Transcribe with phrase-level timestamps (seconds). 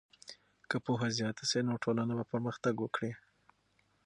[0.69, 3.11] که پوهه زیاته سي نو ټولنه به پرمختګ وکړي.